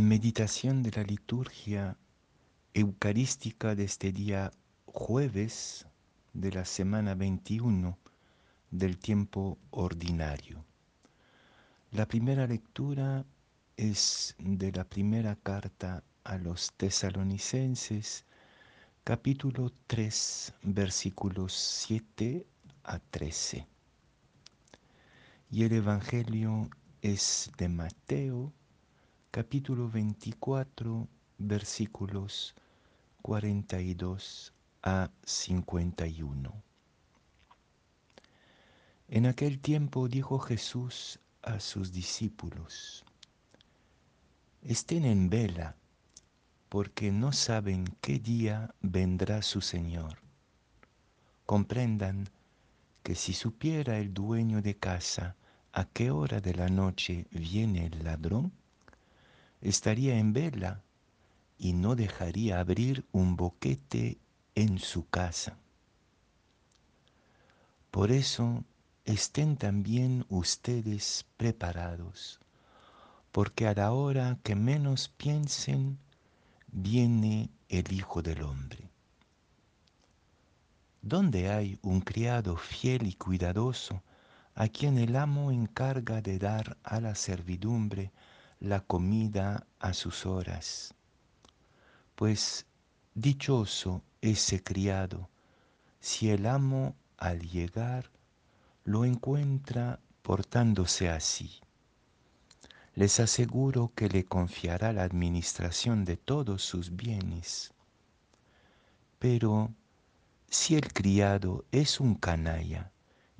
Meditación 0.00 0.82
de 0.82 0.92
la 0.92 1.02
liturgia 1.02 1.94
eucarística 2.72 3.74
de 3.74 3.84
este 3.84 4.12
día 4.12 4.50
jueves 4.86 5.86
de 6.32 6.50
la 6.52 6.64
semana 6.64 7.14
21 7.14 7.98
del 8.70 8.96
tiempo 8.96 9.58
ordinario. 9.70 10.64
La 11.90 12.08
primera 12.08 12.46
lectura 12.46 13.26
es 13.76 14.34
de 14.38 14.72
la 14.72 14.84
primera 14.84 15.36
carta 15.36 16.02
a 16.24 16.38
los 16.38 16.72
tesalonicenses, 16.78 18.24
capítulo 19.04 19.70
3, 19.86 20.54
versículos 20.62 21.52
7 21.52 22.46
a 22.84 22.98
13. 23.00 23.66
Y 25.50 25.64
el 25.64 25.72
Evangelio 25.74 26.70
es 27.02 27.52
de 27.58 27.68
Mateo, 27.68 28.54
capítulo 29.32 29.88
24, 29.88 31.06
versículos 31.38 32.52
42 33.22 34.52
a 34.82 35.08
51. 35.22 36.52
En 39.06 39.26
aquel 39.26 39.60
tiempo 39.60 40.08
dijo 40.08 40.40
Jesús 40.40 41.20
a 41.42 41.60
sus 41.60 41.92
discípulos, 41.92 43.04
estén 44.62 45.04
en 45.04 45.30
vela, 45.30 45.76
porque 46.68 47.12
no 47.12 47.32
saben 47.32 47.84
qué 48.00 48.18
día 48.18 48.74
vendrá 48.80 49.42
su 49.42 49.60
Señor. 49.60 50.18
Comprendan 51.46 52.28
que 53.04 53.14
si 53.14 53.32
supiera 53.32 53.98
el 53.98 54.12
dueño 54.12 54.60
de 54.60 54.76
casa 54.76 55.36
a 55.72 55.84
qué 55.84 56.10
hora 56.10 56.40
de 56.40 56.54
la 56.54 56.68
noche 56.68 57.28
viene 57.30 57.86
el 57.86 58.02
ladrón, 58.02 58.52
estaría 59.60 60.18
en 60.18 60.32
vela 60.32 60.82
y 61.58 61.72
no 61.72 61.94
dejaría 61.94 62.60
abrir 62.60 63.04
un 63.12 63.36
boquete 63.36 64.18
en 64.54 64.78
su 64.78 65.08
casa. 65.08 65.58
Por 67.90 68.10
eso 68.10 68.64
estén 69.04 69.56
también 69.56 70.24
ustedes 70.28 71.26
preparados, 71.36 72.40
porque 73.32 73.66
a 73.66 73.74
la 73.74 73.92
hora 73.92 74.38
que 74.42 74.54
menos 74.54 75.08
piensen, 75.08 75.98
viene 76.72 77.50
el 77.68 77.92
Hijo 77.92 78.22
del 78.22 78.42
Hombre. 78.42 78.88
¿Dónde 81.02 81.50
hay 81.50 81.78
un 81.82 82.00
criado 82.00 82.56
fiel 82.56 83.06
y 83.06 83.14
cuidadoso 83.14 84.02
a 84.54 84.68
quien 84.68 84.98
el 84.98 85.16
amo 85.16 85.50
encarga 85.50 86.20
de 86.20 86.38
dar 86.38 86.76
a 86.82 87.00
la 87.00 87.14
servidumbre 87.14 88.12
la 88.60 88.80
comida 88.80 89.66
a 89.78 89.94
sus 89.94 90.26
horas. 90.26 90.94
Pues 92.14 92.66
dichoso 93.14 94.02
ese 94.20 94.62
criado 94.62 95.30
si 95.98 96.30
el 96.30 96.46
amo 96.46 96.94
al 97.16 97.40
llegar 97.40 98.10
lo 98.84 99.04
encuentra 99.04 99.98
portándose 100.22 101.08
así. 101.08 101.60
Les 102.94 103.18
aseguro 103.18 103.92
que 103.94 104.08
le 104.08 104.24
confiará 104.24 104.92
la 104.92 105.04
administración 105.04 106.04
de 106.04 106.16
todos 106.16 106.62
sus 106.62 106.96
bienes. 106.96 107.72
Pero 109.18 109.72
si 110.50 110.74
el 110.76 110.92
criado 110.92 111.64
es 111.72 112.00
un 112.00 112.14
canalla, 112.14 112.92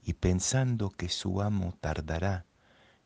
y 0.02 0.14
pensando 0.14 0.90
que 0.90 1.08
su 1.08 1.42
amo 1.42 1.74
tardará, 1.80 2.46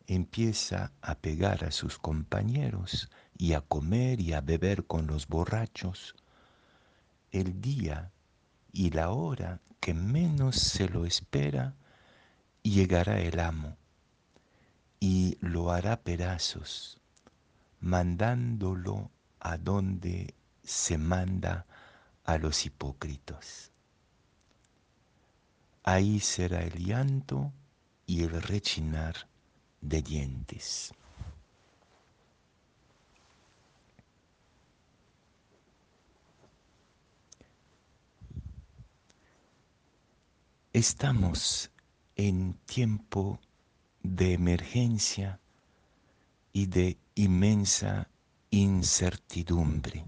empieza 0.07 0.93
a 1.01 1.17
pegar 1.17 1.65
a 1.65 1.71
sus 1.71 1.99
compañeros 1.99 3.11
y 3.37 3.55
a 3.55 3.61
comer 3.61 4.21
y 4.21 4.33
a 4.33 4.41
beber 4.41 4.87
con 4.87 5.07
los 5.07 5.29
borrachos, 5.29 6.15
el 7.31 7.61
día 7.61 8.13
y 8.73 8.91
la 8.91 9.11
hora 9.11 9.61
que 9.81 9.95
menos 9.95 10.57
se 10.57 10.89
lo 10.89 11.05
espera, 11.05 11.75
llegará 12.63 13.21
el 13.21 13.41
amo 13.41 13.77
y 15.01 15.37
lo 15.41 15.71
hará 15.71 16.03
pedazos, 16.03 16.99
mandándolo 17.81 19.11
a 19.41 19.59
donde 19.59 20.35
se 20.63 20.97
manda 20.97 21.67
a 22.25 22.39
los 22.39 22.65
hipócritas. 22.65 23.71
Ahí 25.83 26.21
será 26.21 26.63
el 26.63 26.83
llanto 26.83 27.53
y 28.07 28.23
el 28.23 28.41
rechinar 28.41 29.29
de 29.85 30.03
dientes. 30.03 30.93
Estamos 40.73 41.71
en 42.17 42.55
tiempo 42.65 43.39
de 44.03 44.33
emergencia 44.33 45.39
y 46.53 46.67
de 46.67 46.99
inmensa 47.15 48.09
incertidumbre. 48.51 50.05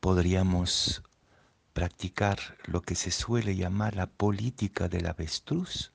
Podríamos 0.00 1.02
practicar 1.72 2.38
lo 2.64 2.82
que 2.82 2.94
se 2.94 3.10
suele 3.10 3.56
llamar 3.56 3.96
la 3.96 4.06
política 4.06 4.88
del 4.88 5.06
avestruz, 5.06 5.92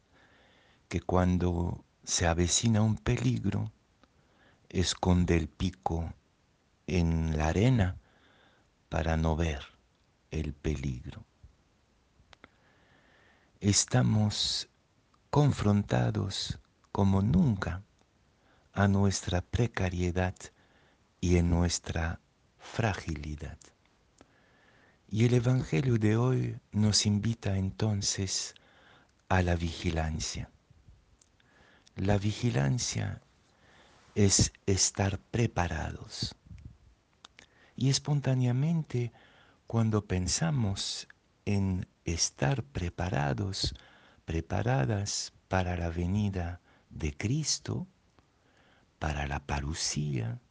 que 0.87 1.01
cuando 1.01 1.83
se 2.03 2.27
avecina 2.27 2.81
un 2.81 2.95
peligro, 2.97 3.71
esconde 4.69 5.35
el 5.35 5.47
pico 5.47 6.13
en 6.87 7.37
la 7.37 7.47
arena 7.47 7.97
para 8.89 9.17
no 9.17 9.35
ver 9.35 9.63
el 10.31 10.53
peligro. 10.53 11.23
Estamos 13.59 14.69
confrontados 15.29 16.59
como 16.91 17.21
nunca 17.21 17.83
a 18.73 18.87
nuestra 18.87 19.41
precariedad 19.41 20.35
y 21.19 21.37
en 21.37 21.49
nuestra 21.49 22.19
fragilidad. 22.57 23.57
Y 25.07 25.25
el 25.25 25.33
Evangelio 25.33 25.97
de 25.97 26.17
hoy 26.17 26.59
nos 26.71 27.05
invita 27.05 27.57
entonces 27.57 28.53
a 29.29 29.41
la 29.41 29.55
vigilancia. 29.55 30.49
La 31.97 32.17
vigilancia 32.17 33.21
es 34.15 34.51
estar 34.65 35.17
preparados. 35.17 36.35
Y 37.77 37.89
espontáneamente, 37.89 39.13
cuando 39.65 40.03
pensamos 40.03 41.07
en 41.45 41.87
estar 42.03 42.63
preparados, 42.63 43.73
preparadas 44.25 45.31
para 45.47 45.77
la 45.77 45.89
venida 45.89 46.59
de 46.89 47.15
Cristo, 47.15 47.87
para 48.99 49.25
la 49.25 49.39
parucía, 49.39 50.41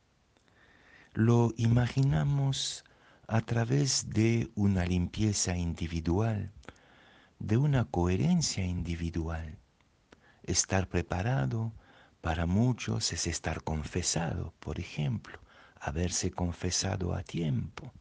lo 1.13 1.53
imaginamos 1.59 2.85
a 3.27 3.43
través 3.43 4.09
de 4.09 4.51
una 4.55 4.87
limpieza 4.87 5.59
individual, 5.59 6.53
de 7.39 7.59
una 7.59 7.85
coherencia 7.85 8.65
individual. 8.65 9.59
Estar 10.45 10.89
preparado 10.89 11.73
para 12.21 12.45
muchos 12.45 13.13
es 13.13 13.27
estar 13.27 13.63
confesado, 13.63 14.53
por 14.61 14.79
ejemplo, 14.79 15.39
haberse 15.81 16.31
confesado 16.31 17.15
a 17.15 17.23
tiempo. 17.23 17.93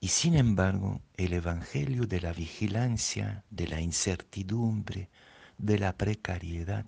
Y 0.00 0.08
sin 0.08 0.36
embargo, 0.36 1.00
el 1.16 1.32
Evangelio 1.32 2.06
de 2.06 2.20
la 2.20 2.32
vigilancia, 2.32 3.44
de 3.50 3.68
la 3.68 3.80
incertidumbre, 3.80 5.08
de 5.56 5.78
la 5.78 5.94
precariedad, 5.94 6.86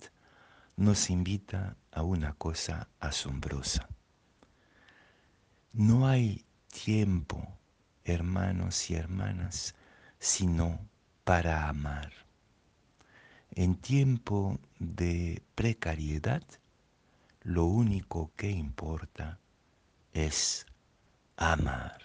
nos 0.77 1.11
invita 1.11 1.76
a 1.93 2.02
una 2.02 2.35
cosa 2.35 2.88
asombrosa. 3.00 3.88
No 5.73 6.06
hay 6.06 6.44
tiempo, 6.69 7.58
hermanos 8.05 8.91
y 8.91 8.97
hermanas, 8.97 9.75
sino 10.19 10.79
para 11.25 11.69
amar. 11.69 12.12
En 13.54 13.76
tiempo 13.76 14.58
de 14.78 15.43
precariedad, 15.54 16.43
lo 17.43 17.66
único 17.66 18.32
que 18.34 18.50
importa 18.50 19.38
es 20.14 20.64
amar. 21.37 22.00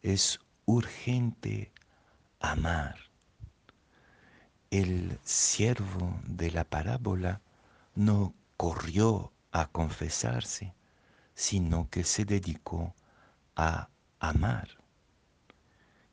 Es 0.00 0.40
urgente 0.64 1.70
amar. 2.40 2.96
El 4.70 5.18
siervo 5.22 6.18
de 6.26 6.50
la 6.50 6.64
parábola 6.64 7.42
no 7.94 8.32
corrió 8.56 9.32
a 9.52 9.66
confesarse, 9.66 10.72
sino 11.34 11.90
que 11.90 12.04
se 12.04 12.24
dedicó 12.24 12.94
a 13.54 13.90
amar. 14.18 14.78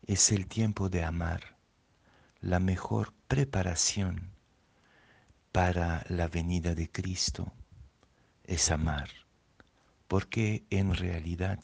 Es 0.05 0.29
el 0.33 0.47
tiempo 0.47 0.89
de 0.89 1.05
amar, 1.05 1.55
la 2.41 2.59
mejor 2.59 3.13
preparación 3.29 4.30
para 5.51 6.05
la 6.07 6.27
venida 6.27 6.75
de 6.75 6.89
Cristo. 6.89 7.51
es 8.43 8.71
amar, 8.71 9.09
porque 10.07 10.65
en 10.69 10.93
realidad 10.93 11.59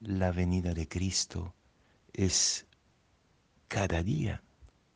la 0.00 0.32
venida 0.32 0.74
de 0.74 0.86
Cristo 0.86 1.54
es 2.12 2.66
cada 3.68 4.02
día, 4.02 4.42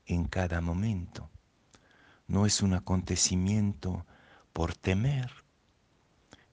en 0.06 0.24
cada 0.26 0.60
momento. 0.60 1.30
No 2.26 2.46
es 2.46 2.62
un 2.62 2.74
acontecimiento 2.74 4.06
por 4.52 4.74
temer, 4.74 5.30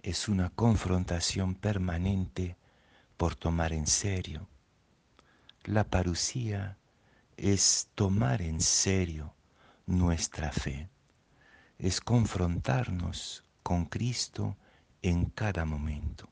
es 0.03 0.29
una 0.29 0.49
confrontación 0.49 1.55
permanente 1.55 2.57
por 3.17 3.35
tomar 3.35 3.73
en 3.73 3.87
serio. 3.87 4.47
La 5.63 5.83
parucía 5.83 6.77
es 7.37 7.89
tomar 7.95 8.41
en 8.41 8.61
serio 8.61 9.33
nuestra 9.85 10.51
fe, 10.51 10.89
es 11.77 12.01
confrontarnos 12.01 13.44
con 13.63 13.86
Cristo 13.86 14.57
en 15.01 15.25
cada 15.25 15.66
momento. 15.66 16.30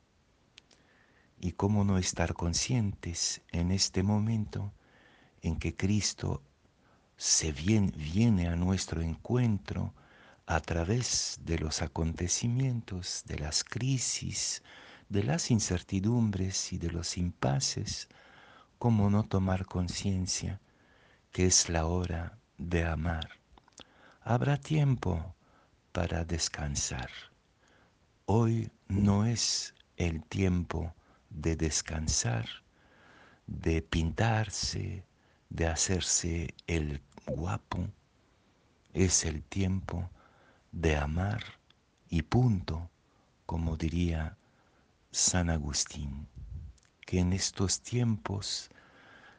Y 1.40 1.52
cómo 1.52 1.84
no 1.84 1.98
estar 1.98 2.34
conscientes 2.34 3.42
en 3.52 3.70
este 3.70 4.02
momento 4.02 4.72
en 5.42 5.58
que 5.58 5.76
Cristo 5.76 6.42
se 7.16 7.52
viene, 7.52 7.92
viene 7.92 8.48
a 8.48 8.56
nuestro 8.56 9.02
encuentro 9.02 9.94
a 10.46 10.60
través 10.60 11.38
de 11.42 11.58
los 11.58 11.82
acontecimientos, 11.82 13.24
de 13.26 13.38
las 13.38 13.64
crisis, 13.64 14.62
de 15.08 15.22
las 15.22 15.50
incertidumbres 15.50 16.72
y 16.72 16.78
de 16.78 16.90
los 16.90 17.16
impases, 17.16 18.08
cómo 18.78 19.10
no 19.10 19.24
tomar 19.24 19.66
conciencia 19.66 20.60
que 21.30 21.46
es 21.46 21.68
la 21.68 21.86
hora 21.86 22.38
de 22.58 22.84
amar. 22.84 23.43
Habrá 24.26 24.56
tiempo 24.56 25.34
para 25.92 26.24
descansar. 26.24 27.10
Hoy 28.24 28.70
no 28.88 29.26
es 29.26 29.74
el 29.98 30.24
tiempo 30.24 30.94
de 31.28 31.56
descansar, 31.56 32.48
de 33.46 33.82
pintarse, 33.82 35.04
de 35.50 35.66
hacerse 35.66 36.54
el 36.66 37.02
guapo. 37.26 37.86
Es 38.94 39.26
el 39.26 39.42
tiempo 39.42 40.08
de 40.72 40.96
amar 40.96 41.44
y 42.08 42.22
punto, 42.22 42.90
como 43.44 43.76
diría 43.76 44.38
San 45.10 45.50
Agustín, 45.50 46.28
que 47.04 47.18
en 47.18 47.34
estos 47.34 47.82
tiempos 47.82 48.70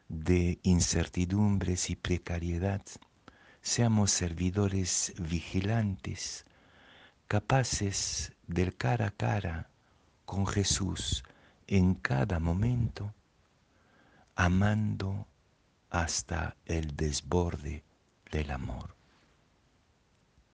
de 0.08 0.60
incertidumbres 0.62 1.90
y 1.90 1.96
precariedad 1.96 2.82
seamos 3.66 4.12
servidores 4.12 5.12
vigilantes, 5.18 6.46
capaces 7.26 8.32
del 8.46 8.76
cara 8.76 9.08
a 9.08 9.10
cara 9.10 9.70
con 10.24 10.46
Jesús 10.46 11.24
en 11.66 11.96
cada 11.96 12.38
momento, 12.38 13.12
amando 14.36 15.26
hasta 15.90 16.56
el 16.64 16.94
desborde 16.94 17.82
del 18.30 18.52
amor. 18.52 18.95